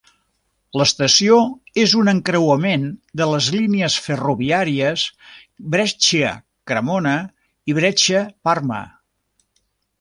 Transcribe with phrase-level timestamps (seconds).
[0.79, 1.35] L'estació
[1.81, 2.87] és un encreuament
[3.21, 5.05] de les línies ferroviàries
[5.77, 7.17] Brescia-Cremona
[7.75, 8.85] i Brescia-Parma.